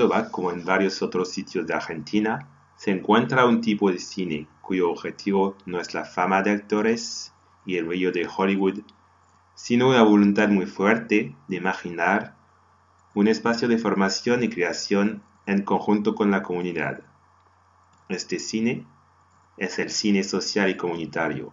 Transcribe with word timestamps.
Córdoba, 0.00 0.30
como 0.30 0.50
en 0.50 0.64
varios 0.64 1.02
otros 1.02 1.30
sitios 1.30 1.66
de 1.66 1.74
Argentina, 1.74 2.48
se 2.74 2.90
encuentra 2.90 3.44
un 3.44 3.60
tipo 3.60 3.92
de 3.92 3.98
cine 3.98 4.48
cuyo 4.62 4.90
objetivo 4.90 5.58
no 5.66 5.78
es 5.78 5.92
la 5.92 6.06
fama 6.06 6.40
de 6.40 6.52
actores 6.52 7.34
y 7.66 7.76
el 7.76 7.84
brillo 7.84 8.10
de 8.10 8.26
Hollywood, 8.26 8.80
sino 9.54 9.90
una 9.90 10.02
voluntad 10.02 10.48
muy 10.48 10.64
fuerte 10.64 11.36
de 11.48 11.56
imaginar 11.56 12.34
un 13.14 13.28
espacio 13.28 13.68
de 13.68 13.76
formación 13.76 14.42
y 14.42 14.48
creación 14.48 15.22
en 15.44 15.64
conjunto 15.64 16.14
con 16.14 16.30
la 16.30 16.42
comunidad. 16.42 17.02
Este 18.08 18.38
cine 18.38 18.86
es 19.58 19.78
el 19.78 19.90
cine 19.90 20.24
social 20.24 20.70
y 20.70 20.78
comunitario. 20.78 21.52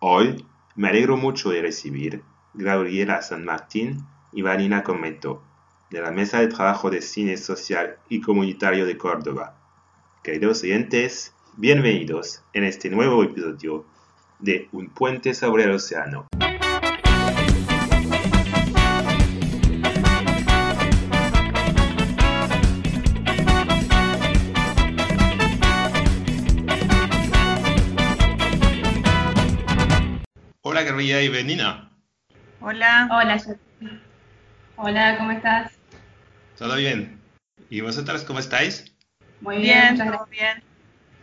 Hoy 0.00 0.46
me 0.76 0.88
alegro 0.88 1.18
mucho 1.18 1.50
de 1.50 1.60
recibir 1.60 2.24
Gabriela 2.54 3.20
San 3.20 3.44
Martín 3.44 4.06
y 4.32 4.40
Vanina 4.40 4.82
Cometo 4.82 5.42
de 5.92 6.00
la 6.00 6.10
Mesa 6.10 6.40
de 6.40 6.48
Trabajo 6.48 6.88
de 6.88 7.02
Cine 7.02 7.36
Social 7.36 7.98
y 8.08 8.22
Comunitario 8.22 8.86
de 8.86 8.96
Córdoba. 8.96 9.58
Queridos 10.24 10.62
oyentes, 10.62 11.34
bienvenidos 11.58 12.42
en 12.54 12.64
este 12.64 12.88
nuevo 12.88 13.22
episodio 13.22 13.84
de 14.38 14.70
Un 14.72 14.88
puente 14.88 15.34
sobre 15.34 15.64
el 15.64 15.72
océano. 15.72 16.28
Hola 30.62 30.84
Gabriela 30.84 31.20
y 31.20 31.28
Vanina. 31.28 31.90
Hola. 32.62 33.08
Hola, 33.12 33.38
Hola, 34.76 35.18
¿cómo 35.18 35.32
estás? 35.32 35.81
¿Todo 36.62 36.76
bien? 36.76 37.18
¿Y 37.70 37.80
vosotras 37.80 38.22
cómo 38.22 38.38
estáis? 38.38 38.84
Muy 39.40 39.56
bien, 39.56 39.96
bien, 39.96 40.08
todo 40.08 40.26
bien. 40.30 40.62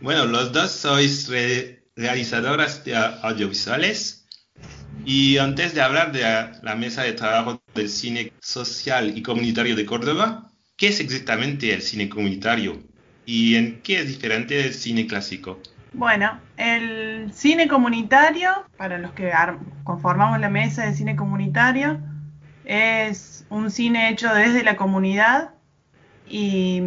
Bueno, 0.01 0.25
los 0.25 0.51
dos 0.51 0.69
sois 0.69 1.29
re- 1.29 1.85
realizadoras 1.95 2.83
de 2.83 2.97
audiovisuales 2.97 4.27
y 5.05 5.37
antes 5.37 5.73
de 5.73 5.81
hablar 5.81 6.11
de 6.11 6.23
la, 6.61 6.75
mesa 6.75 7.03
de 7.03 7.13
trabajo 7.13 7.61
del 7.73 7.87
cine 7.87 8.33
social 8.41 9.17
y 9.17 9.23
comunitario 9.23 9.77
de 9.77 9.85
Córdoba, 9.85 10.51
¿qué 10.75 10.89
es 10.89 10.99
exactamente 10.99 11.73
el 11.73 11.81
cine 11.83 12.09
comunitario 12.09 12.83
y 13.25 13.55
en 13.55 13.81
qué 13.81 13.99
es 14.01 14.09
diferente 14.09 14.55
del 14.55 14.73
cine 14.73 15.07
clásico? 15.07 15.61
Bueno, 15.93 16.37
el 16.57 17.31
cine 17.33 17.69
comunitario, 17.69 18.65
para 18.75 18.97
los 18.97 19.13
que 19.13 19.31
conformamos 19.85 20.37
la 20.41 20.49
mesa 20.49 20.85
de 20.85 20.93
cine 20.93 21.15
comunitario, 21.15 21.97
es 22.65 23.38
un 23.49 23.71
cine 23.71 24.09
hecho 24.09 24.33
desde 24.33 24.63
la 24.63 24.75
comunidad 24.75 25.51
y 26.27 26.81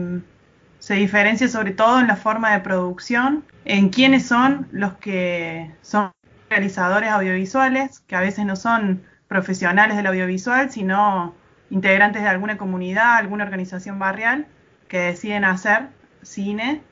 se 0.78 0.94
diferencia 0.94 1.48
sobre 1.48 1.72
todo 1.72 2.00
en 2.00 2.06
la 2.06 2.16
forma 2.16 2.52
de 2.52 2.60
producción, 2.60 3.44
en 3.64 3.88
quiénes 3.88 4.26
son 4.26 4.68
los 4.72 4.94
que 4.94 5.70
son 5.82 6.12
realizadores 6.50 7.10
audiovisuales, 7.10 8.00
que 8.00 8.16
a 8.16 8.20
veces 8.20 8.44
no 8.44 8.56
son 8.56 9.02
profesionales 9.28 9.96
del 9.96 10.06
audiovisual, 10.06 10.70
sino 10.70 11.34
integrantes 11.70 12.22
de 12.22 12.28
alguna 12.28 12.58
comunidad, 12.58 13.16
alguna 13.16 13.44
organización 13.44 13.98
barrial, 13.98 14.46
que 14.88 14.98
deciden 14.98 15.44
hacer 15.44 15.88
cine 16.22 16.82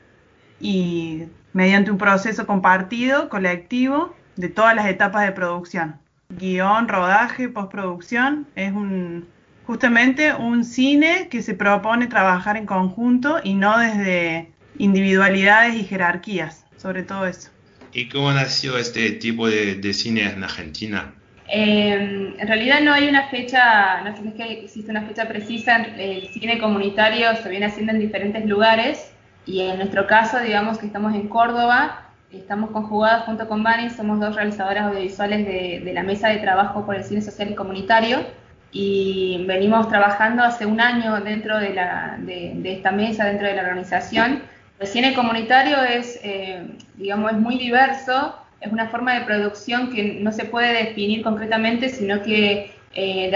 y 0.59 1.25
mediante 1.53 1.91
un 1.91 1.97
proceso 1.97 2.47
compartido, 2.47 3.29
colectivo, 3.29 4.15
de 4.37 4.49
todas 4.49 4.75
las 4.75 4.87
etapas 4.87 5.25
de 5.25 5.33
producción. 5.33 5.99
Guión, 6.29 6.87
rodaje, 6.87 7.49
postproducción, 7.49 8.47
es 8.55 8.71
un, 8.71 9.27
justamente 9.71 10.33
un 10.33 10.65
cine 10.65 11.29
que 11.29 11.41
se 11.41 11.53
propone 11.53 12.07
trabajar 12.07 12.57
en 12.57 12.65
conjunto 12.65 13.39
y 13.41 13.53
no 13.53 13.79
desde 13.79 14.49
individualidades 14.77 15.75
y 15.75 15.85
jerarquías, 15.85 16.65
sobre 16.75 17.03
todo 17.03 17.25
eso. 17.25 17.51
¿Y 17.93 18.09
cómo 18.09 18.33
nació 18.33 18.77
este 18.77 19.11
tipo 19.11 19.47
de, 19.47 19.75
de 19.75 19.93
cine 19.93 20.29
en 20.29 20.43
Argentina? 20.43 21.13
Eh, 21.47 22.33
en 22.37 22.47
realidad 22.49 22.81
no 22.81 22.91
hay 22.91 23.07
una 23.07 23.29
fecha, 23.29 24.01
no 24.01 24.09
es 24.09 24.19
que 24.35 24.61
existe 24.61 24.91
una 24.91 25.03
fecha 25.03 25.29
precisa, 25.29 25.77
el 25.77 26.27
cine 26.33 26.59
comunitario 26.59 27.33
se 27.41 27.47
viene 27.47 27.67
haciendo 27.67 27.93
en 27.93 27.99
diferentes 27.99 28.45
lugares 28.45 29.13
y 29.45 29.61
en 29.61 29.77
nuestro 29.77 30.05
caso, 30.05 30.41
digamos 30.41 30.79
que 30.79 30.85
estamos 30.85 31.15
en 31.15 31.29
Córdoba, 31.29 32.09
estamos 32.33 32.71
conjugadas 32.71 33.23
junto 33.23 33.47
con 33.47 33.63
Vani, 33.63 33.89
somos 33.89 34.19
dos 34.19 34.35
realizadoras 34.35 34.87
audiovisuales 34.87 35.45
de, 35.45 35.81
de 35.81 35.93
la 35.93 36.03
mesa 36.03 36.27
de 36.27 36.39
trabajo 36.39 36.85
por 36.85 36.95
el 36.95 37.05
cine 37.05 37.21
social 37.21 37.51
y 37.51 37.55
comunitario 37.55 38.40
y 38.71 39.43
venimos 39.47 39.89
trabajando 39.89 40.43
hace 40.43 40.65
un 40.65 40.79
año 40.79 41.19
dentro 41.21 41.59
de, 41.59 41.73
la, 41.73 42.17
de, 42.19 42.53
de 42.55 42.73
esta 42.73 42.91
mesa, 42.91 43.25
dentro 43.25 43.47
de 43.47 43.55
la 43.55 43.63
organización. 43.63 44.43
El 44.79 44.87
cine 44.87 45.13
comunitario 45.13 45.81
es, 45.83 46.19
eh, 46.23 46.63
digamos, 46.95 47.31
es 47.31 47.37
muy 47.37 47.57
diverso, 47.57 48.35
es 48.59 48.71
una 48.71 48.87
forma 48.89 49.13
de 49.15 49.21
producción 49.25 49.91
que 49.91 50.19
no 50.21 50.31
se 50.31 50.45
puede 50.45 50.85
definir 50.85 51.21
concretamente, 51.21 51.89
sino 51.89 52.21
que 52.23 52.71
eh, 52.93 53.31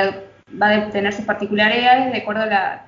va 0.61 0.69
a 0.69 0.89
tener 0.89 1.11
sus 1.11 1.25
particularidades 1.25 2.11
de 2.11 2.19
acuerdo 2.19 2.43
a 2.43 2.45
la, 2.45 2.85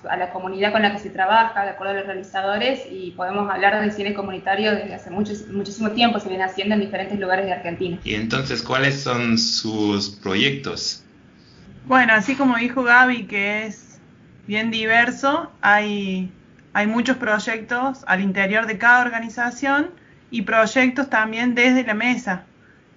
su- 0.00 0.08
a 0.08 0.16
la 0.16 0.30
comunidad 0.30 0.72
con 0.72 0.82
la 0.82 0.92
que 0.92 0.98
se 0.98 1.10
trabaja, 1.10 1.64
de 1.64 1.70
acuerdo 1.70 1.94
a 1.94 1.96
los 1.96 2.06
realizadores, 2.06 2.80
y 2.90 3.10
podemos 3.12 3.50
hablar 3.50 3.80
de 3.82 3.90
cine 3.90 4.14
comunitario 4.14 4.72
desde 4.74 4.94
hace 4.94 5.10
muchísimo 5.10 5.90
tiempo, 5.90 6.20
se 6.20 6.28
viene 6.28 6.44
haciendo 6.44 6.74
en 6.74 6.80
diferentes 6.82 7.18
lugares 7.18 7.46
de 7.46 7.52
Argentina. 7.52 7.98
Y 8.04 8.14
entonces, 8.14 8.62
¿cuáles 8.62 9.00
son 9.00 9.38
sus 9.38 10.10
proyectos? 10.10 11.02
Bueno, 11.86 12.12
así 12.12 12.34
como 12.36 12.56
dijo 12.56 12.82
Gaby, 12.82 13.26
que 13.26 13.66
es 13.66 14.00
bien 14.46 14.70
diverso, 14.70 15.52
hay, 15.60 16.32
hay 16.72 16.86
muchos 16.86 17.16
proyectos 17.16 18.04
al 18.06 18.20
interior 18.20 18.66
de 18.66 18.78
cada 18.78 19.02
organización 19.02 19.90
y 20.30 20.42
proyectos 20.42 21.08
también 21.10 21.54
desde 21.54 21.84
la 21.84 21.94
mesa 21.94 22.44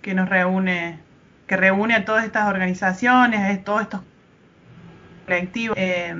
que 0.02 0.14
nos 0.14 0.30
reúne, 0.30 1.00
que 1.48 1.58
reúne 1.58 1.96
a 1.96 2.06
todas 2.06 2.26
estas 2.26 2.48
organizaciones, 2.48 3.40
a 3.40 3.64
todos 3.64 3.82
estos 3.84 4.02
colectivos, 5.26 5.78
eh, 5.78 6.16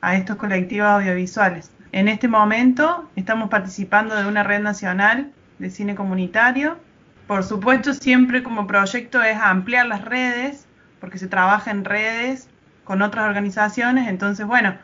a 0.00 0.16
estos 0.16 0.36
colectivos 0.36 0.88
audiovisuales. 0.88 1.70
En 1.92 2.08
este 2.08 2.28
momento 2.28 3.10
estamos 3.16 3.48
participando 3.48 4.14
de 4.14 4.26
una 4.26 4.42
red 4.42 4.60
nacional 4.60 5.32
de 5.58 5.70
cine 5.70 5.94
comunitario. 5.94 6.78
Por 7.26 7.44
supuesto, 7.44 7.94
siempre 7.94 8.42
como 8.42 8.66
proyecto 8.66 9.22
es 9.22 9.36
ampliar 9.36 9.86
las 9.86 10.04
redes, 10.04 10.66
porque 11.00 11.18
se 11.18 11.28
trabaja 11.28 11.70
en 11.70 11.84
redes 11.84 12.48
con 12.84 13.02
otras 13.02 13.26
organizaciones. 13.26 14.08
Entonces, 14.08 14.46
bueno, 14.46 14.74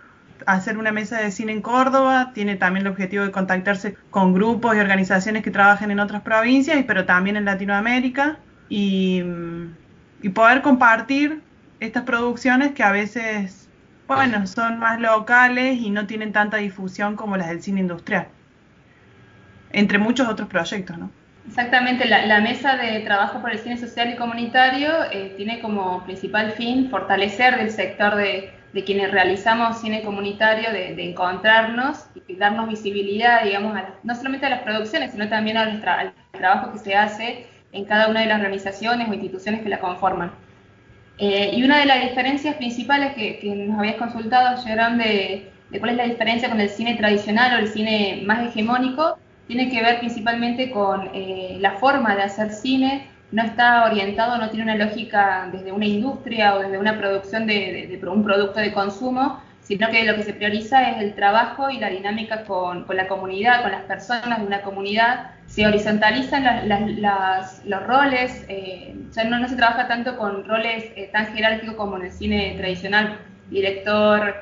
hacer 0.47 0.79
una 0.79 0.93
mesa 0.93 1.19
de 1.19 1.31
cine 1.31 1.53
en 1.53 1.63
Córdoba 1.63 2.33
tiene 2.35 2.57
también 2.57 2.87
el 2.87 2.93
objetivo 2.93 3.25
de 3.25 3.33
contactarse 3.33 3.97
con 4.11 4.35
grupos 4.35 4.77
y 4.77 4.81
organizaciones 4.81 5.43
que 5.43 5.51
trabajen 5.51 5.91
en 5.91 6.01
otras 6.01 6.23
provincias, 6.23 6.85
pero 6.87 7.05
también 7.05 7.37
en 7.37 7.45
Latinoamérica, 7.45 8.39
y, 8.69 9.23
mm, 9.23 9.75
y 10.23 10.29
poder 10.31 10.63
compartir 10.63 11.43
estas 11.81 12.05
producciones 12.05 12.73
que 12.73 12.83
a 12.83 12.93
veces, 12.93 13.69
bueno, 14.09 14.47
son 14.47 14.79
más 14.79 15.01
locales 15.01 15.79
y 15.81 15.91
no 15.91 16.07
tienen 16.07 16.33
tanta 16.33 16.57
difusión 16.59 17.17
como 17.17 17.37
las 17.37 17.49
del 17.49 17.63
cine 17.63 17.81
industrial, 17.81 18.29
entre 19.73 19.99
muchos 19.99 20.29
otros 20.29 20.49
proyectos, 20.49 20.99
¿no? 20.99 21.11
Exactamente, 21.47 22.07
la, 22.09 22.27
la 22.27 22.41
mesa 22.41 22.77
de 22.77 23.01
trabajo 23.01 23.41
por 23.41 23.53
el 23.53 23.59
cine 23.61 23.79
social 23.79 24.11
y 24.13 24.17
comunitario 24.17 25.05
eh, 25.13 25.33
tiene 25.37 25.61
como 25.61 26.03
principal 26.05 26.53
fin 26.53 26.91
fortalecer 26.91 27.57
del 27.57 27.71
sector 27.71 28.17
de, 28.17 28.53
quienes 28.85 29.11
realizamos 29.13 29.81
cine 29.81 30.03
comunitario, 30.03 30.71
de, 30.73 31.03
encontrarnos 31.09 32.11
y 32.27 32.37
darnos 32.37 32.69
visibilidad, 32.69 33.45
digamos, 33.45 33.75
a 33.77 33.95
no 34.03 34.15
solamente 34.15 34.45
a 34.47 34.51
las 34.51 34.63
producciones, 34.63 35.13
sino 35.13 35.29
también 35.29 35.57
tra- 35.57 35.99
al 35.99 36.15
trabajo 36.33 36.73
que 36.73 36.79
se 36.79 36.95
hace 36.97 37.47
en 37.73 37.85
cada 37.87 38.09
una 38.09 38.21
de 38.21 38.27
las 38.27 38.39
organizaciones 38.39 39.09
o 39.09 39.15
instituciones 39.15 39.63
que 39.63 39.69
la 39.71 39.79
conforman. 39.81 40.33
Eh, 41.19 41.51
y 41.55 41.65
una 41.65 41.79
de 41.79 41.87
las 41.87 42.03
diferencias 42.03 42.57
principales 42.57 43.15
que, 43.15 43.41
nos 43.69 43.79
habías 43.79 43.97
consultado, 43.97 44.63
Gerard, 44.63 44.97
de 44.97 45.53
cuál 45.81 45.93
es 45.93 45.97
la 45.97 46.05
diferencia 46.05 46.49
con 46.51 46.61
el 46.61 46.69
cine 46.71 46.97
tradicional 46.97 47.55
o 47.55 47.59
el 47.59 47.69
cine 47.69 48.23
más 48.27 48.47
hegemónico, 48.47 49.19
tiene 49.47 49.71
que 49.71 49.83
ver 49.83 49.99
principalmente 49.99 50.71
con 50.71 51.11
eh, 51.15 51.57
la 51.61 51.73
forma 51.73 52.15
de 52.17 52.23
hacer 52.23 52.51
cine, 52.51 53.09
no 53.33 53.43
está 53.43 53.85
orientado, 53.85 54.39
no 54.39 54.51
tiene 54.51 54.65
una 54.73 54.85
lógica 54.85 55.49
desde 55.53 55.73
una 55.73 55.87
industria 55.87 56.55
o 56.55 56.61
desde 56.61 56.79
una 56.79 56.97
producción 56.99 57.47
de, 57.47 58.01
un 58.07 58.25
producto 58.25 58.61
de 58.61 58.73
consumo, 58.73 59.41
sino 59.61 59.89
que 59.91 60.05
lo 60.05 60.15
que 60.15 60.23
se 60.23 60.33
prioriza 60.33 60.91
es 60.91 60.99
el 61.03 61.15
trabajo 61.15 61.71
y 61.71 61.79
la 61.79 61.91
dinámica 61.91 62.45
con, 62.45 62.87
la 62.89 63.09
comunidad, 63.09 63.63
con 63.63 63.73
las 63.73 63.83
personas 63.83 64.39
de 64.41 64.47
una 64.47 64.63
comunidad. 64.63 65.31
Se 65.47 65.67
horizontalizan 65.67 66.69
las- 67.01 67.65
los 67.65 67.83
roles, 67.87 68.45
eh, 68.49 68.95
ya 69.13 69.25
no, 69.25 69.39
no 69.39 69.49
se 69.49 69.57
trabaja 69.57 69.89
tanto 69.89 70.17
con 70.17 70.45
roles 70.45 70.85
eh, 70.97 71.09
tan 71.13 71.27
jerárquicos 71.35 71.75
como 71.77 71.97
en 71.97 72.05
el 72.07 72.13
cine 72.13 72.55
tradicional, 72.59 73.19
director, 73.51 74.35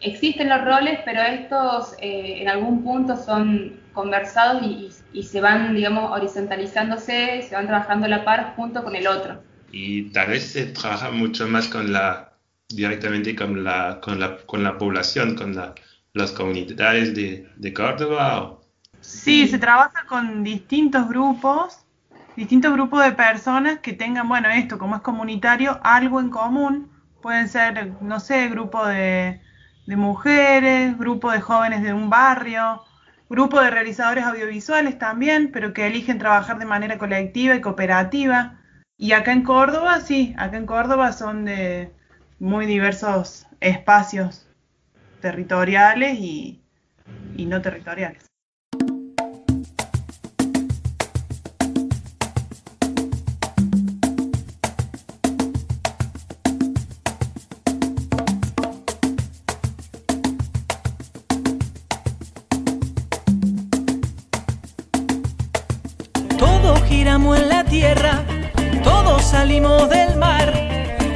existen 0.00 0.48
los 0.48 0.62
roles, 0.64 1.00
pero 1.04 1.22
estos 1.22 1.94
eh, 2.00 2.38
en 2.42 2.48
algún 2.48 2.82
punto 2.84 3.16
son 3.16 3.80
conversados 3.96 4.62
y, 4.62 4.90
y, 5.12 5.22
se 5.24 5.40
van, 5.40 5.74
digamos, 5.74 6.12
horizontalizándose, 6.12 7.42
se 7.48 7.54
van 7.56 7.66
trabajando 7.66 8.06
a 8.06 8.10
la 8.10 8.24
par 8.24 8.52
junto 8.54 8.84
con 8.84 8.94
el 8.94 9.08
otro. 9.08 9.42
Y 9.72 10.10
tal 10.10 10.28
vez 10.28 10.52
se 10.52 10.66
trabaja 10.66 11.10
mucho 11.10 11.48
más 11.48 11.66
con 11.66 11.92
la, 11.92 12.34
directamente 12.68 13.34
con 13.34 13.64
la, 13.64 14.00
con 14.00 14.20
la, 14.20 14.36
con 14.46 14.62
la 14.62 14.76
población, 14.78 15.34
con 15.34 15.56
la, 15.56 15.74
las 16.12 16.30
comunidades 16.32 17.14
de, 17.14 17.48
de 17.56 17.72
Córdoba. 17.72 18.58
Sí, 19.00 19.48
se 19.48 19.58
trabaja 19.58 20.04
con 20.06 20.44
distintos 20.44 21.08
grupos, 21.08 21.78
distintos 22.36 22.72
grupos 22.74 23.02
de 23.02 23.12
personas 23.12 23.78
que 23.80 23.94
tengan, 23.94 24.28
bueno, 24.28 24.48
esto 24.50 24.78
como 24.78 24.96
es 24.96 25.02
comunitario, 25.02 25.80
algo 25.82 26.20
en 26.20 26.28
común. 26.28 26.90
Pueden 27.22 27.48
ser, 27.48 27.94
no 28.02 28.20
sé, 28.20 28.48
grupo 28.48 28.86
de, 28.86 29.40
de 29.86 29.96
mujeres, 29.96 30.98
grupo 30.98 31.30
de 31.30 31.40
jóvenes 31.40 31.82
de 31.82 31.92
un 31.92 32.10
barrio, 32.10 32.82
grupo 33.28 33.60
de 33.60 33.70
realizadores 33.70 34.24
audiovisuales 34.24 34.98
también, 34.98 35.50
pero 35.52 35.72
que 35.72 35.86
eligen 35.86 36.18
trabajar 36.18 36.58
de 36.58 36.66
manera 36.66 36.98
colectiva 36.98 37.54
y 37.54 37.60
cooperativa. 37.60 38.60
Y 38.96 39.12
acá 39.12 39.32
en 39.32 39.42
Córdoba, 39.42 40.00
sí, 40.00 40.34
acá 40.38 40.56
en 40.56 40.66
Córdoba 40.66 41.12
son 41.12 41.44
de 41.44 41.92
muy 42.38 42.66
diversos 42.66 43.46
espacios 43.60 44.48
territoriales 45.20 46.18
y, 46.18 46.62
y 47.36 47.46
no 47.46 47.62
territoriales. 47.62 48.25
En 66.88 67.48
la 67.48 67.64
tierra, 67.64 68.22
todos 68.84 69.22
salimos 69.22 69.88
del 69.88 70.16
mar, 70.16 70.52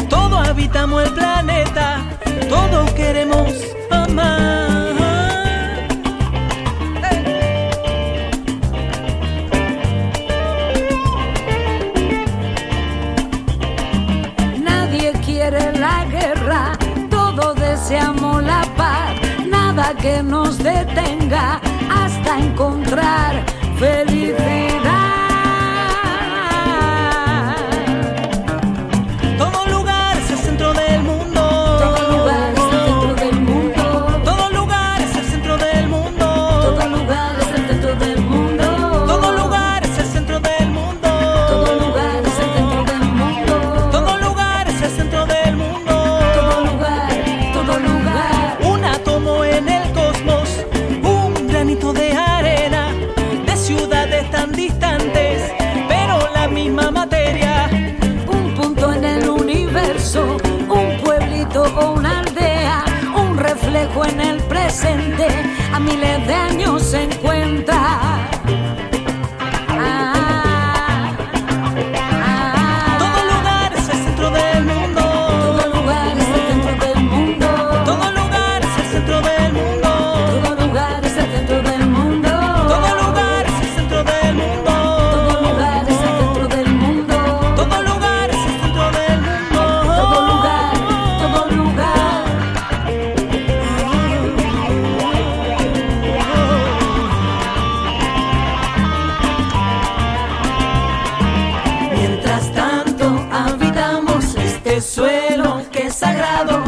todos 0.09 0.49
habitamos 0.49 1.05
el 1.05 1.13
planeta, 1.15 2.01
todos 2.49 2.91
queremos 2.93 3.53
amar. 3.91 4.95
Nadie 14.59 15.13
quiere 15.25 15.73
la 15.79 16.05
guerra, 16.07 16.73
todos 17.11 17.55
deseamos 17.57 18.43
la 18.43 18.63
paz, 18.77 19.15
nada 19.47 19.95
que 20.01 20.23
nos 20.23 20.59
detenga 20.59 21.61
hasta 21.91 22.39
encontrar 22.39 23.45
felicidad. 23.79 24.80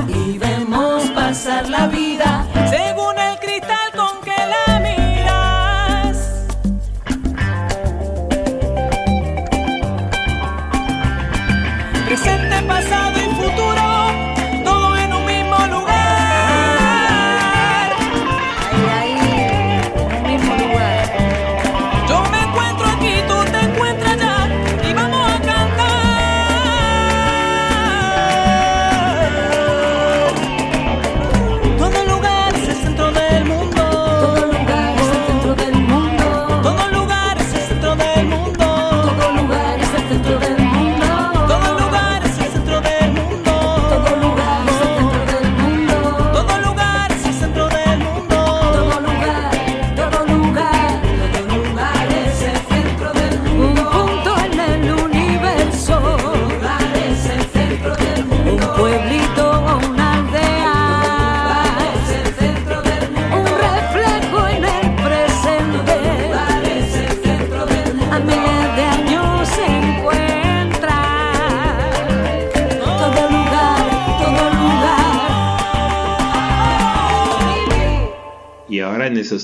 y 0.08 0.38
vemos 0.38 1.04
pasar 1.10 1.68
la 1.68 1.86
vida. 1.86 2.11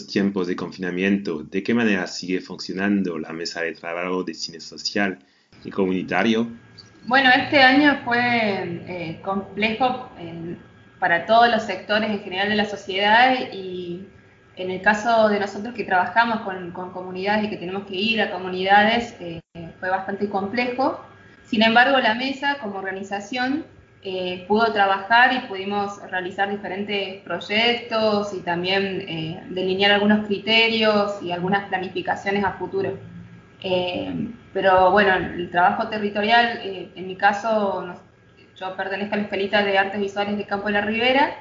Tiempos 0.07 0.47
de 0.47 0.57
confinamiento, 0.57 1.43
¿de 1.43 1.63
qué 1.63 1.75
manera 1.75 2.07
sigue 2.07 2.41
funcionando 2.41 3.19
la 3.19 3.33
mesa 3.33 3.61
de 3.61 3.73
trabajo 3.73 4.25
de 4.25 4.35
cine 4.35 4.61
social 4.61 5.19
y 5.65 5.71
comunitario? 5.71 6.49
Bueno, 7.07 7.31
este 7.31 7.63
año 7.63 8.01
fue 8.05 8.19
eh, 8.19 9.21
complejo 9.23 10.11
para 10.99 11.27
todos 11.27 11.51
los 11.51 11.63
sectores 11.63 12.11
en 12.11 12.21
general 12.21 12.49
de 12.49 12.57
la 12.57 12.65
sociedad 12.65 13.35
y 13.53 14.07
en 14.57 14.71
el 14.71 14.83
caso 14.83 15.29
de 15.29 15.39
nosotros 15.39 15.75
que 15.75 15.85
trabajamos 15.85 16.41
con, 16.41 16.73
comunidades 16.93 17.45
y 17.45 17.51
que 17.51 17.57
tenemos 17.57 17.87
que 17.87 17.97
ir 17.97 18.21
a 18.21 18.31
comunidades, 18.31 19.15
eh, 19.21 19.41
fue 19.79 19.89
bastante 19.89 20.29
complejo. 20.29 21.01
Sin 21.47 21.63
embargo, 21.63 21.99
la 21.99 22.15
mesa 22.15 22.59
como 22.61 22.79
organización 22.79 23.65
eh, 24.03 24.45
pudo 24.47 24.73
trabajar 24.73 25.33
y 25.35 25.49
pudimos 25.49 26.01
realizar 26.09 26.49
diferentes 26.49 27.21
proyectos 27.23 28.33
y 28.33 28.41
también 28.41 29.05
eh, 29.09 29.43
delinear 29.51 29.91
algunos 29.91 30.27
criterios 30.27 31.21
y 31.21 31.33
algunas 31.33 31.69
planificaciones 31.69 32.45
a 32.45 32.53
futuro. 32.53 32.97
Eh, 33.61 34.29
pero 34.53 34.93
bueno, 34.93 35.15
el 35.17 35.51
trabajo 35.51 35.89
territorial, 35.89 36.61
en 36.63 37.07
mi 37.07 37.17
caso, 37.17 37.93
yo 38.57 38.77
pertenezco 38.77 39.15
a 39.15 39.19
la 39.19 39.23
Escuelita 39.25 39.63
de 39.65 39.79
Artes 39.79 40.01
Visuales 40.01 40.39
de 40.39 40.45
Campo 40.45 40.69
de 40.69 40.75
la 40.75 40.81
Ribera, 40.83 41.37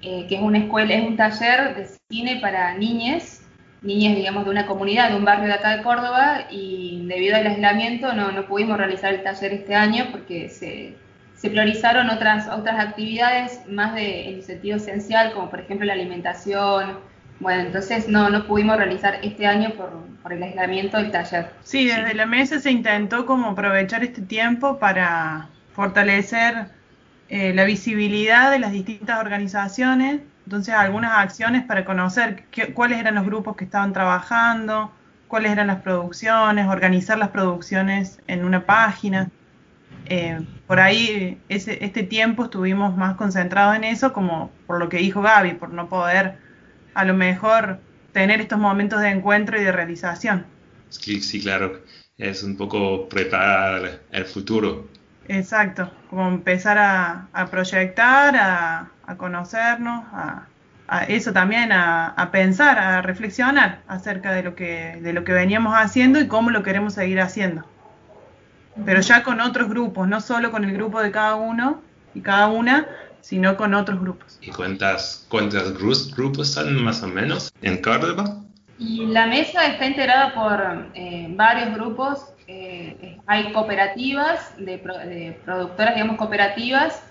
que 0.00 0.28
es 0.30 0.40
una 0.40 0.58
escuela, 0.58 0.94
es 0.94 1.06
un 1.06 1.16
taller 1.16 1.74
de 1.74 1.88
cine 2.08 2.38
para 2.40 2.74
niñas 2.74 3.40
niñas, 3.82 4.14
digamos, 4.14 4.44
de 4.44 4.50
una 4.50 4.66
comunidad, 4.66 5.10
de 5.10 5.16
un 5.16 5.24
barrio 5.24 5.46
de 5.46 5.54
acá 5.54 5.76
de 5.76 5.82
Córdoba, 5.82 6.46
y 6.50 7.06
debido 7.06 7.36
al 7.36 7.46
aislamiento 7.46 8.12
no, 8.12 8.30
no 8.30 8.46
pudimos 8.46 8.76
realizar 8.76 9.14
el 9.14 9.22
taller 9.22 9.54
este 9.54 9.74
año 9.74 10.08
porque 10.10 10.50
se, 10.50 10.96
se 11.40 11.48
priorizaron 11.48 12.10
otras, 12.10 12.48
otras 12.48 12.78
actividades 12.78 13.62
más 13.66 13.94
de, 13.94 14.28
en 14.28 14.42
sentido 14.42 14.76
esencial, 14.76 15.32
como 15.32 15.48
por 15.48 15.60
ejemplo 15.60 15.86
la 15.86 15.94
alimentación. 15.94 16.98
Bueno, 17.38 17.62
entonces 17.62 18.08
no, 18.08 18.28
no 18.28 18.46
pudimos 18.46 18.76
realizar 18.76 19.18
este 19.22 19.46
año 19.46 19.70
por, 19.70 19.90
por 20.22 20.34
el 20.34 20.42
aislamiento 20.42 20.98
del 20.98 21.10
taller. 21.10 21.50
Sí, 21.62 21.86
desde 21.86 22.12
la 22.12 22.26
mesa 22.26 22.60
se 22.60 22.70
intentó 22.70 23.24
como 23.24 23.48
aprovechar 23.52 24.04
este 24.04 24.20
tiempo 24.20 24.78
para 24.78 25.48
fortalecer 25.72 26.66
eh, 27.30 27.54
la 27.54 27.64
visibilidad 27.64 28.50
de 28.50 28.58
las 28.58 28.72
distintas 28.72 29.18
organizaciones, 29.18 30.20
entonces 30.44 30.74
algunas 30.74 31.12
acciones 31.12 31.64
para 31.64 31.86
conocer 31.86 32.44
qué, 32.50 32.74
cuáles 32.74 32.98
eran 32.98 33.14
los 33.14 33.24
grupos 33.24 33.56
que 33.56 33.64
estaban 33.64 33.94
trabajando, 33.94 34.92
cuáles 35.26 35.52
eran 35.52 35.68
las 35.68 35.80
producciones, 35.80 36.66
organizar 36.66 37.16
las 37.16 37.30
producciones 37.30 38.20
en 38.26 38.44
una 38.44 38.66
página. 38.66 39.30
Eh, 40.06 40.40
por 40.66 40.80
ahí 40.80 41.38
ese, 41.48 41.84
este 41.84 42.02
tiempo 42.02 42.44
estuvimos 42.44 42.96
más 42.96 43.16
concentrados 43.16 43.76
en 43.76 43.84
eso, 43.84 44.12
como 44.12 44.50
por 44.66 44.78
lo 44.78 44.88
que 44.88 44.98
dijo 44.98 45.22
Gaby, 45.22 45.54
por 45.54 45.72
no 45.72 45.88
poder 45.88 46.38
a 46.94 47.04
lo 47.04 47.14
mejor 47.14 47.80
tener 48.12 48.40
estos 48.40 48.58
momentos 48.58 49.00
de 49.00 49.10
encuentro 49.10 49.60
y 49.60 49.64
de 49.64 49.72
realización. 49.72 50.46
Sí, 50.88 51.20
sí 51.20 51.40
claro, 51.40 51.82
es 52.18 52.42
un 52.42 52.56
poco 52.56 53.08
preparar 53.08 54.00
el 54.10 54.24
futuro. 54.24 54.88
Exacto, 55.28 55.92
como 56.08 56.28
empezar 56.28 56.76
a, 56.78 57.28
a 57.32 57.46
proyectar, 57.46 58.34
a, 58.36 58.90
a 59.06 59.16
conocernos, 59.16 60.04
a, 60.12 60.48
a, 60.88 61.04
eso 61.04 61.32
también, 61.32 61.70
a, 61.72 62.28
pensar, 62.32 62.78
a 62.78 63.00
reflexionar 63.00 63.82
acerca 63.86 64.32
de 64.32 64.42
lo, 64.42 64.56
que, 64.56 64.98
de 65.00 65.12
lo 65.12 65.22
que 65.22 65.32
veníamos 65.32 65.74
haciendo 65.74 66.18
y 66.20 66.26
cómo 66.26 66.50
lo 66.50 66.64
queremos 66.64 66.94
seguir 66.94 67.20
haciendo. 67.20 67.64
Pero 68.84 69.00
ya 69.00 69.22
con 69.22 69.40
otros 69.40 69.68
grupos, 69.68 70.08
no 70.08 70.20
solo 70.20 70.50
con 70.50 70.64
el 70.64 70.72
grupo 70.72 71.00
de 71.02 71.10
cada 71.10 71.34
uno 71.36 71.82
y 72.14 72.20
cada 72.20 72.48
una, 72.48 72.86
sino 73.20 73.56
con 73.56 73.74
otros 73.74 74.00
grupos. 74.00 74.38
¿Y 74.40 74.50
cuántas, 74.50 75.26
cuántos 75.28 75.74
grupos 76.14 76.48
están 76.48 76.82
más 76.82 77.02
o 77.02 77.08
menos 77.08 77.52
en 77.62 77.82
Córdoba? 77.82 78.42
Y 78.78 79.06
la 79.06 79.26
mesa 79.26 79.66
está 79.66 79.86
integrada 79.86 80.34
por 80.34 80.90
eh, 80.94 81.26
varios 81.30 81.74
grupos. 81.74 82.32
Eh, 82.46 83.18
hay 83.26 83.52
cooperativas 83.52 84.56
de, 84.56 84.78
de, 84.78 85.38
productoras, 85.44 85.94
digamos, 85.94 86.16
cooperativas. 86.16 87.02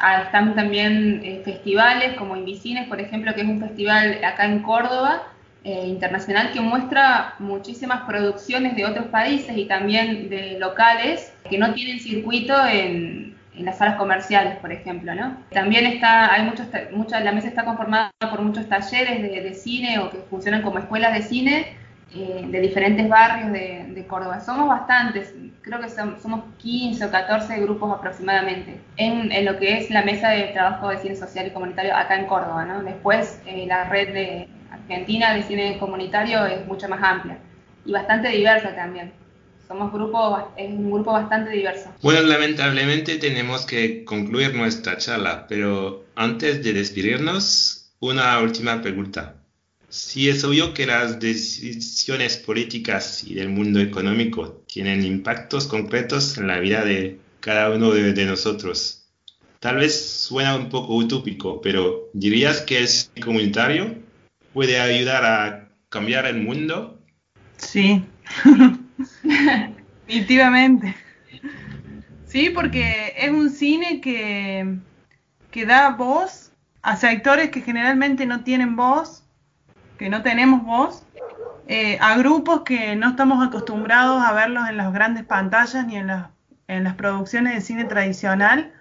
Ah, 0.00 0.22
están 0.22 0.54
también 0.54 1.20
eh, 1.24 1.42
festivales 1.44 2.16
como 2.16 2.36
Invisines, 2.36 2.88
por 2.88 3.00
ejemplo, 3.00 3.32
que 3.34 3.42
es 3.42 3.46
un 3.46 3.60
festival 3.60 4.24
acá 4.24 4.46
en 4.46 4.62
Córdoba, 4.62 5.22
eh, 5.64 5.86
internacional, 5.86 6.52
que 6.52 6.60
muestra 6.60 7.34
muchísimas 7.38 8.02
producciones 8.02 8.76
de 8.76 8.84
otros 8.84 9.06
países 9.06 9.56
y 9.56 9.64
también 9.64 10.28
de 10.28 10.58
locales 10.58 11.32
que 11.48 11.56
no 11.58 11.72
tienen 11.72 12.00
circuito 12.00 12.54
en, 12.66 13.34
en 13.56 13.64
las 13.64 13.78
salas 13.78 13.96
comerciales, 13.96 14.56
por 14.56 14.72
ejemplo, 14.72 15.14
¿no? 15.14 15.38
También 15.52 15.86
está, 15.86 16.32
hay 16.32 16.42
muchos, 16.42 16.66
mucha, 16.92 17.20
la 17.20 17.32
mesa 17.32 17.48
está 17.48 17.64
conformada 17.64 18.10
por 18.18 18.42
muchos 18.42 18.68
talleres 18.68 19.22
de, 19.22 19.40
de 19.40 19.54
cine 19.54 19.98
o 20.00 20.10
que 20.10 20.18
funcionan 20.28 20.62
como 20.62 20.78
escuelas 20.78 21.14
de 21.14 21.22
cine 21.22 21.76
eh, 22.14 22.44
de 22.48 22.60
diferentes 22.60 23.08
barrios 23.08 23.50
de, 23.50 23.86
de, 23.88 24.06
Córdoba. 24.06 24.40
Somos 24.40 24.68
bastantes, 24.68 25.34
creo 25.62 25.80
que 25.80 25.88
somos 25.88 26.44
15 26.58 27.06
o 27.06 27.10
14 27.10 27.60
grupos 27.60 27.92
aproximadamente 27.92 28.78
en, 28.96 29.32
en, 29.32 29.44
lo 29.44 29.58
que 29.58 29.78
es 29.78 29.90
la 29.90 30.02
mesa 30.02 30.28
de 30.28 30.44
trabajo 30.48 30.90
de 30.90 30.98
cine 30.98 31.16
social 31.16 31.46
y 31.46 31.50
comunitario 31.50 31.96
acá 31.96 32.16
en 32.16 32.26
Córdoba, 32.26 32.64
¿no? 32.66 32.82
Después 32.84 33.40
eh, 33.46 33.64
la 33.66 33.84
red 33.84 34.12
de 34.12 34.48
Argentina 34.74 35.34
de 35.34 35.42
cine 35.42 35.78
comunitario 35.78 36.44
es 36.46 36.66
mucho 36.66 36.88
más 36.88 37.02
amplia 37.02 37.38
y 37.84 37.92
bastante 37.92 38.28
diversa 38.28 38.74
también 38.74 39.12
somos 39.66 39.92
grupo, 39.92 40.52
es 40.56 40.70
un 40.70 40.90
grupo 40.90 41.12
bastante 41.12 41.50
diverso. 41.50 41.92
Bueno, 42.02 42.22
lamentablemente 42.22 43.16
tenemos 43.16 43.64
que 43.64 44.04
concluir 44.04 44.54
nuestra 44.54 44.98
charla, 44.98 45.46
pero 45.48 46.04
antes 46.14 46.62
de 46.62 46.72
despedirnos, 46.72 47.92
una 48.00 48.38
última 48.40 48.82
pregunta. 48.82 49.36
Si 49.88 50.28
es 50.28 50.42
obvio 50.44 50.74
que 50.74 50.86
las 50.86 51.20
decisiones 51.20 52.36
políticas 52.36 53.24
y 53.24 53.34
del 53.34 53.48
mundo 53.48 53.80
económico 53.80 54.64
tienen 54.66 55.04
impactos 55.04 55.66
concretos 55.66 56.36
en 56.36 56.48
la 56.48 56.58
vida 56.58 56.84
de 56.84 57.18
cada 57.40 57.70
uno 57.70 57.92
de, 57.92 58.12
de 58.12 58.24
nosotros, 58.26 59.04
tal 59.60 59.76
vez 59.76 60.20
suena 60.20 60.56
un 60.56 60.68
poco 60.68 60.96
utópico, 60.96 61.60
pero 61.60 62.10
¿dirías 62.12 62.60
que 62.62 62.78
el 62.78 63.24
comunitario 63.24 64.03
puede 64.54 64.80
ayudar 64.80 65.24
a 65.24 65.68
cambiar 65.90 66.24
el 66.26 66.40
mundo? 66.40 67.02
Sí. 67.58 68.06
Definitivamente. 70.06 70.96
Sí, 72.24 72.50
porque 72.50 73.14
es 73.18 73.30
un 73.30 73.50
cine 73.50 74.00
que, 74.00 74.78
que 75.50 75.66
da 75.66 75.90
voz 75.90 76.52
a 76.82 76.96
sectores 76.96 77.50
que 77.50 77.62
generalmente 77.62 78.26
no 78.26 78.44
tienen 78.44 78.76
voz, 78.76 79.24
que 79.98 80.08
no 80.08 80.22
tenemos 80.22 80.64
voz, 80.64 81.04
eh, 81.66 81.98
a 82.00 82.16
grupos 82.16 82.62
que 82.62 82.94
no 82.94 83.10
estamos 83.10 83.44
acostumbrados 83.44 84.22
a 84.22 84.32
verlos 84.32 84.68
en 84.68 84.76
las 84.76 84.92
grandes 84.92 85.24
pantallas 85.24 85.86
ni 85.86 85.96
en 85.96 86.08
las, 86.08 86.28
en 86.68 86.84
las 86.84 86.94
producciones 86.94 87.54
de 87.54 87.60
cine 87.60 87.84
tradicional. 87.84 88.72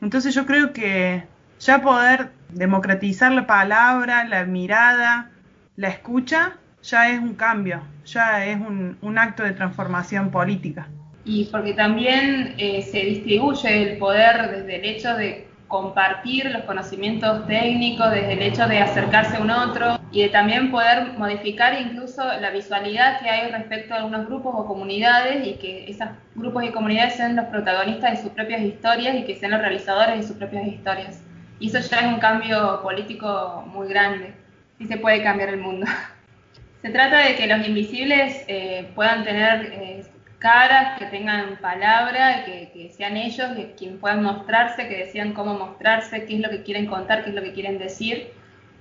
Entonces 0.00 0.34
yo 0.34 0.46
creo 0.46 0.72
que 0.72 1.24
ya 1.60 1.82
poder 1.82 2.30
democratizar 2.48 3.32
la 3.32 3.46
palabra, 3.46 4.24
la 4.24 4.44
mirada, 4.44 5.30
la 5.76 5.88
escucha, 5.88 6.56
ya 6.82 7.10
es 7.10 7.20
un 7.20 7.34
cambio, 7.34 7.82
ya 8.06 8.46
es 8.46 8.58
un, 8.58 9.18
acto 9.18 9.42
de 9.42 9.52
transformación 9.52 10.30
política. 10.30 10.88
Y 11.24 11.44
porque 11.44 11.74
también 11.74 12.54
eh, 12.56 12.82
se 12.82 13.00
distribuye 13.00 13.92
el 13.92 13.98
poder 13.98 14.50
desde 14.50 14.76
el 14.76 14.84
hecho 14.86 15.14
de 15.14 15.48
compartir 15.68 16.50
los 16.50 16.62
conocimientos 16.62 17.46
técnicos, 17.46 18.10
desde 18.10 18.32
el 18.32 18.42
hecho 18.42 18.66
de 18.66 18.78
acercarse 18.78 19.36
a 19.36 19.40
un 19.40 19.50
otro 19.50 20.00
y 20.10 20.22
de 20.22 20.28
también 20.30 20.72
poder 20.72 21.12
modificar 21.16 21.80
incluso 21.80 22.24
la 22.24 22.50
visualidad 22.50 23.20
que 23.20 23.28
hay 23.28 23.52
respecto 23.52 23.94
a 23.94 23.98
algunos 23.98 24.26
grupos 24.26 24.52
o 24.56 24.66
comunidades 24.66 25.46
y 25.46 25.54
que 25.54 25.88
esos 25.88 26.08
grupos 26.34 26.64
y 26.64 26.70
comunidades 26.70 27.14
sean 27.14 27.36
los 27.36 27.44
protagonistas 27.46 28.12
de 28.12 28.22
sus 28.22 28.32
propias 28.32 28.62
historias 28.62 29.14
y 29.14 29.24
que 29.24 29.36
sean 29.36 29.52
los 29.52 29.60
realizadores 29.60 30.16
de 30.16 30.22
sus 30.24 30.36
propias 30.36 30.66
historias. 30.66 31.22
Y 31.60 31.68
eso 31.68 31.78
ya 31.78 32.00
es 32.00 32.06
un 32.06 32.18
cambio 32.18 32.80
político 32.82 33.64
muy 33.72 33.88
grande. 33.88 34.34
Sí 34.78 34.86
se 34.86 34.96
puede 34.96 35.22
cambiar 35.22 35.50
el 35.50 35.58
mundo. 35.58 35.86
Se 36.82 36.88
trata 36.88 37.18
de 37.18 37.36
que 37.36 37.46
los 37.46 37.68
invisibles 37.68 38.42
eh, 38.48 38.90
puedan 38.94 39.22
tener 39.22 39.66
eh, 39.66 40.02
caras, 40.38 40.98
que 40.98 41.04
tengan 41.04 41.58
palabra, 41.60 42.46
que, 42.46 42.70
que 42.72 42.88
sean 42.88 43.18
ellos 43.18 43.50
quienes 43.76 43.98
puedan 44.00 44.22
mostrarse, 44.22 44.88
que 44.88 45.04
decían 45.04 45.34
cómo 45.34 45.52
mostrarse, 45.58 46.24
qué 46.24 46.36
es 46.36 46.40
lo 46.40 46.48
que 46.48 46.62
quieren 46.62 46.86
contar, 46.86 47.22
qué 47.22 47.28
es 47.30 47.36
lo 47.36 47.42
que 47.42 47.52
quieren 47.52 47.78
decir. 47.78 48.32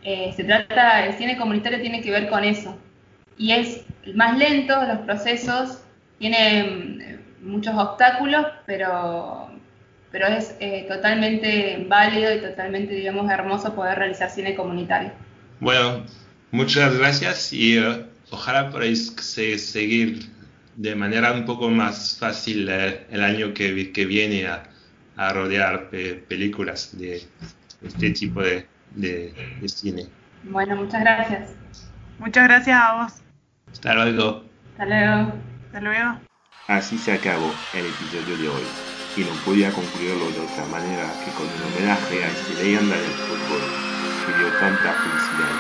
Eh, 0.04 0.32
se 0.36 0.46
trata, 0.46 1.06
el 1.06 1.14
cine 1.16 1.38
comunitario 1.38 1.82
tiene 1.82 2.02
que 2.02 2.12
ver 2.12 2.30
con 2.30 2.46
eso. 2.46 2.78
Y 3.38 3.52
es 3.52 3.86
más 4.16 4.38
lento 4.38 4.82
los 4.86 5.00
procesos, 5.00 5.84
tiene 6.20 7.20
muchos 7.42 7.76
obstáculos, 7.76 8.46
pero, 8.66 9.49
pero 10.12 10.28
es 10.28 10.56
eh, 10.60 10.86
totalmente 10.88 11.86
válido 11.88 12.34
y 12.34 12.40
totalmente, 12.40 12.94
digamos, 12.94 13.30
hermoso 13.32 13.76
poder 13.76 13.98
realizar 13.98 14.30
cine 14.30 14.56
comunitario. 14.56 15.12
Bueno, 15.60 16.06
Muchas 16.52 16.98
gracias 16.98 17.54
y 17.54 17.78
uh, 17.78 18.06
ojalá 18.32 18.72
podáis 18.72 19.14
seguir 19.16 20.32
de 20.76 20.96
manera 20.96 21.32
un 21.32 21.46
poco 21.46 21.70
más 21.70 22.18
fácil 22.18 22.68
uh, 22.68 23.14
el 23.14 23.24
año 23.24 23.54
que, 23.54 23.92
que 23.92 24.06
viene 24.06 24.48
a, 24.48 24.64
a 25.16 25.32
rodear 25.32 25.90
pe 25.92 26.16
películas 26.16 26.98
de 26.98 27.22
este 27.84 28.10
tipo 28.12 28.42
de, 28.42 28.66
de, 28.96 29.32
de, 29.62 29.70
cine. 29.70 30.08
Bueno, 30.44 30.76
muchas 30.76 31.02
gracias. 31.02 31.52
Muchas 32.18 32.46
gracias 32.46 32.82
a 32.82 33.04
vos. 33.04 33.14
Hasta 33.72 33.94
luego. 33.94 34.44
Hasta 34.72 34.86
luego. 34.86 35.34
Hasta 35.68 35.82
luego. 35.82 36.20
Así 36.68 36.98
se 36.98 37.12
acabó 37.14 37.54
el 37.76 37.86
episodio 37.86 38.38
de 38.38 38.50
hoy 38.50 38.99
y 39.20 39.24
no 39.26 39.34
podía 39.44 39.70
concluirlo 39.74 40.32
de 40.32 40.40
otra 40.40 40.66
manera 40.72 41.12
que 41.26 41.32
con 41.32 41.46
un 41.46 41.74
homenaje 41.74 42.24
a 42.24 42.32
esta 42.32 42.54
leyenda 42.54 42.96
del 42.96 43.12
fútbol 43.12 43.62
que 44.26 44.32
dio 44.40 44.48
tanta 44.60 44.94
felicidad 44.94 45.56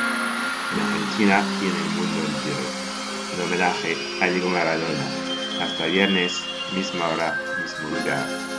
en 0.71 0.79
Argentina 0.79 1.43
y 1.59 1.65
en 1.67 1.75
el 1.75 1.89
mundo 1.91 2.19
entero. 2.23 2.65
En 3.35 3.41
homenaje 3.41 3.97
a 4.21 4.27
Diego 4.27 4.49
Maradona. 4.49 5.05
Hasta 5.61 5.85
viernes, 5.87 6.41
misma 6.73 7.09
hora, 7.09 7.37
mismo 7.61 7.89
lugar. 7.89 8.58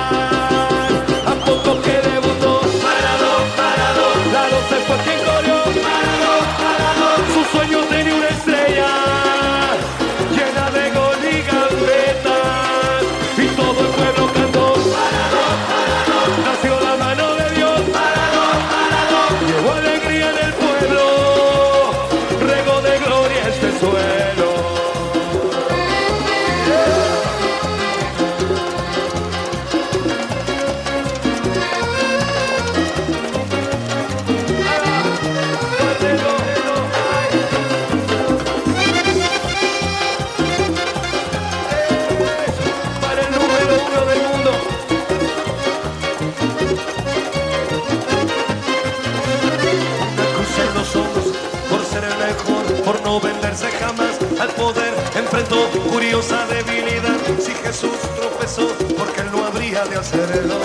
alegría 59.71 59.85
de 59.85 59.97
hacerlo. 59.97 60.59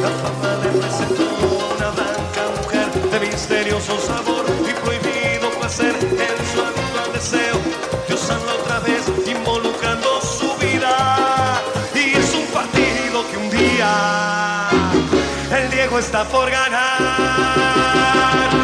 La 0.00 0.08
fama 0.08 0.56
le 0.62 0.70
presentó 0.78 1.22
una 1.76 1.90
blanca 1.90 2.42
mujer 2.60 2.88
de 3.10 3.20
misterioso 3.20 3.98
sabor 4.00 4.44
y 4.60 4.72
prohibido 4.82 5.50
placer 5.58 5.94
en 6.00 6.36
su 6.52 6.60
actual 6.60 7.12
deseo 7.12 7.56
de 8.08 8.14
usarla 8.14 8.52
otra 8.54 8.80
vez 8.80 9.10
involucrando 9.26 10.20
su 10.20 10.54
vida. 10.58 11.60
Y 11.94 12.16
es 12.16 12.34
un 12.34 12.46
partido 12.46 13.24
que 13.30 13.36
un 13.38 13.50
día 13.50 14.68
el 15.58 15.70
Diego 15.70 15.98
está 15.98 16.24
por 16.24 16.50
ganar. 16.50 17.00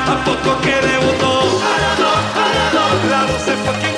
¿A 0.06 0.24
poco 0.24 0.60
que 0.60 0.74
debutó? 0.86 1.60
La 3.10 3.22
12 3.22 3.56
fue 3.64 3.97